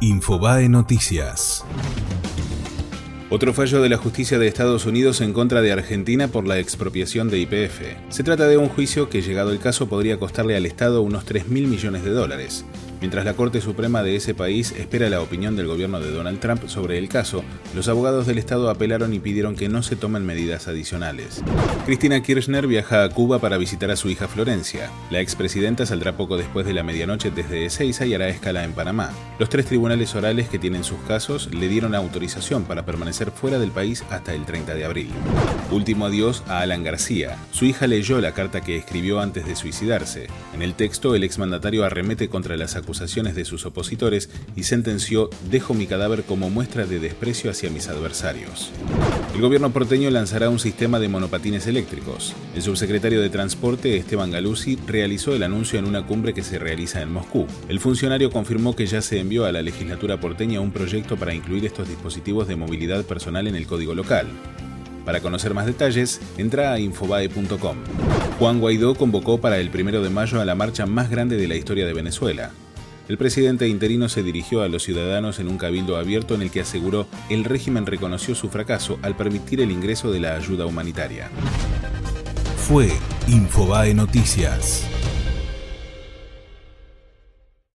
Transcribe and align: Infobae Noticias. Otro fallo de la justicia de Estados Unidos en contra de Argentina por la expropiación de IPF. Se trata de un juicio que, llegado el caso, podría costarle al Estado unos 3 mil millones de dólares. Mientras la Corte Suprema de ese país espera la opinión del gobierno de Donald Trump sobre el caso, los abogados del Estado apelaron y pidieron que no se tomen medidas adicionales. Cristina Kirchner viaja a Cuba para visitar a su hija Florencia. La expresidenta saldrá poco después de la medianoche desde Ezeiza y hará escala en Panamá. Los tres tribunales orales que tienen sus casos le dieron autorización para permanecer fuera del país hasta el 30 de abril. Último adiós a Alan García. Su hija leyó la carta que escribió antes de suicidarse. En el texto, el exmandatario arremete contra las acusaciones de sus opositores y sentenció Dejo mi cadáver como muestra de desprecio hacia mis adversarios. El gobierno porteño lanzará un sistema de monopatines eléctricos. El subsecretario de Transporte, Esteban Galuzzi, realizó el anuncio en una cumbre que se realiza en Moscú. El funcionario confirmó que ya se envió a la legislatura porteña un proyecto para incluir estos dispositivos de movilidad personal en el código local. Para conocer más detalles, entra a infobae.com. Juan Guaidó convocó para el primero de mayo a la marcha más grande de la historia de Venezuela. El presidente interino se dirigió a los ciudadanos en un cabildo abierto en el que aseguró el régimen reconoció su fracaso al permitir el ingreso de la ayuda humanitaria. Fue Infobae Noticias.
Infobae 0.00 0.68
Noticias. 0.68 1.64
Otro 3.30 3.52
fallo 3.52 3.82
de 3.82 3.90
la 3.90 3.98
justicia 3.98 4.38
de 4.38 4.48
Estados 4.48 4.86
Unidos 4.86 5.20
en 5.20 5.34
contra 5.34 5.60
de 5.60 5.70
Argentina 5.70 6.28
por 6.28 6.46
la 6.46 6.58
expropiación 6.58 7.28
de 7.28 7.38
IPF. 7.40 7.82
Se 8.08 8.24
trata 8.24 8.48
de 8.48 8.56
un 8.56 8.70
juicio 8.70 9.10
que, 9.10 9.20
llegado 9.20 9.52
el 9.52 9.58
caso, 9.58 9.86
podría 9.86 10.18
costarle 10.18 10.56
al 10.56 10.64
Estado 10.64 11.02
unos 11.02 11.26
3 11.26 11.48
mil 11.48 11.66
millones 11.66 12.04
de 12.04 12.10
dólares. 12.10 12.64
Mientras 13.00 13.24
la 13.24 13.34
Corte 13.34 13.60
Suprema 13.60 14.02
de 14.02 14.16
ese 14.16 14.34
país 14.34 14.72
espera 14.72 15.08
la 15.08 15.20
opinión 15.20 15.54
del 15.54 15.68
gobierno 15.68 16.00
de 16.00 16.10
Donald 16.10 16.40
Trump 16.40 16.66
sobre 16.66 16.98
el 16.98 17.08
caso, 17.08 17.44
los 17.74 17.86
abogados 17.86 18.26
del 18.26 18.38
Estado 18.38 18.70
apelaron 18.70 19.14
y 19.14 19.20
pidieron 19.20 19.54
que 19.54 19.68
no 19.68 19.84
se 19.84 19.94
tomen 19.94 20.26
medidas 20.26 20.66
adicionales. 20.66 21.42
Cristina 21.86 22.20
Kirchner 22.22 22.66
viaja 22.66 23.04
a 23.04 23.08
Cuba 23.10 23.38
para 23.38 23.56
visitar 23.56 23.90
a 23.92 23.96
su 23.96 24.08
hija 24.08 24.26
Florencia. 24.26 24.90
La 25.10 25.20
expresidenta 25.20 25.86
saldrá 25.86 26.16
poco 26.16 26.36
después 26.36 26.66
de 26.66 26.72
la 26.72 26.82
medianoche 26.82 27.30
desde 27.30 27.66
Ezeiza 27.66 28.04
y 28.04 28.14
hará 28.14 28.28
escala 28.28 28.64
en 28.64 28.72
Panamá. 28.72 29.12
Los 29.38 29.48
tres 29.48 29.66
tribunales 29.66 30.16
orales 30.16 30.48
que 30.48 30.58
tienen 30.58 30.82
sus 30.82 30.98
casos 31.02 31.50
le 31.54 31.68
dieron 31.68 31.94
autorización 31.94 32.64
para 32.64 32.84
permanecer 32.84 33.17
fuera 33.26 33.58
del 33.58 33.70
país 33.70 34.04
hasta 34.10 34.34
el 34.34 34.44
30 34.44 34.74
de 34.74 34.84
abril. 34.84 35.10
Último 35.70 36.06
adiós 36.06 36.42
a 36.46 36.60
Alan 36.60 36.82
García. 36.82 37.36
Su 37.50 37.64
hija 37.64 37.86
leyó 37.86 38.20
la 38.20 38.32
carta 38.32 38.62
que 38.62 38.76
escribió 38.76 39.20
antes 39.20 39.46
de 39.46 39.56
suicidarse. 39.56 40.28
En 40.54 40.62
el 40.62 40.74
texto, 40.74 41.14
el 41.14 41.24
exmandatario 41.24 41.84
arremete 41.84 42.28
contra 42.28 42.56
las 42.56 42.76
acusaciones 42.76 43.34
de 43.34 43.44
sus 43.44 43.66
opositores 43.66 44.30
y 44.56 44.62
sentenció 44.62 45.28
Dejo 45.50 45.74
mi 45.74 45.86
cadáver 45.86 46.24
como 46.24 46.48
muestra 46.48 46.86
de 46.86 47.00
desprecio 47.00 47.50
hacia 47.50 47.70
mis 47.70 47.88
adversarios. 47.88 48.70
El 49.34 49.40
gobierno 49.40 49.70
porteño 49.70 50.10
lanzará 50.10 50.48
un 50.48 50.58
sistema 50.58 50.98
de 50.98 51.08
monopatines 51.08 51.66
eléctricos. 51.66 52.34
El 52.54 52.62
subsecretario 52.62 53.20
de 53.20 53.30
Transporte, 53.30 53.96
Esteban 53.96 54.30
Galuzzi, 54.30 54.78
realizó 54.86 55.34
el 55.34 55.42
anuncio 55.42 55.78
en 55.78 55.84
una 55.84 56.06
cumbre 56.06 56.34
que 56.34 56.42
se 56.42 56.58
realiza 56.58 57.02
en 57.02 57.12
Moscú. 57.12 57.46
El 57.68 57.80
funcionario 57.80 58.30
confirmó 58.30 58.74
que 58.74 58.86
ya 58.86 59.02
se 59.02 59.20
envió 59.20 59.44
a 59.44 59.52
la 59.52 59.62
legislatura 59.62 60.20
porteña 60.20 60.60
un 60.60 60.72
proyecto 60.72 61.16
para 61.16 61.34
incluir 61.34 61.66
estos 61.66 61.88
dispositivos 61.88 62.48
de 62.48 62.56
movilidad 62.56 63.04
personal 63.08 63.48
en 63.48 63.56
el 63.56 63.66
código 63.66 63.94
local. 63.94 64.28
Para 65.04 65.20
conocer 65.20 65.54
más 65.54 65.66
detalles, 65.66 66.20
entra 66.36 66.72
a 66.72 66.78
infobae.com. 66.78 67.78
Juan 68.38 68.60
Guaidó 68.60 68.94
convocó 68.94 69.40
para 69.40 69.58
el 69.58 69.70
primero 69.70 70.02
de 70.02 70.10
mayo 70.10 70.40
a 70.40 70.44
la 70.44 70.54
marcha 70.54 70.86
más 70.86 71.10
grande 71.10 71.36
de 71.36 71.48
la 71.48 71.56
historia 71.56 71.86
de 71.86 71.94
Venezuela. 71.94 72.52
El 73.08 73.16
presidente 73.16 73.66
interino 73.66 74.10
se 74.10 74.22
dirigió 74.22 74.60
a 74.60 74.68
los 74.68 74.82
ciudadanos 74.82 75.38
en 75.38 75.48
un 75.48 75.56
cabildo 75.56 75.96
abierto 75.96 76.34
en 76.34 76.42
el 76.42 76.50
que 76.50 76.60
aseguró 76.60 77.08
el 77.30 77.44
régimen 77.44 77.86
reconoció 77.86 78.34
su 78.34 78.50
fracaso 78.50 78.98
al 79.00 79.16
permitir 79.16 79.62
el 79.62 79.70
ingreso 79.70 80.12
de 80.12 80.20
la 80.20 80.36
ayuda 80.36 80.66
humanitaria. 80.66 81.30
Fue 82.58 82.90
Infobae 83.26 83.94
Noticias. 83.94 84.86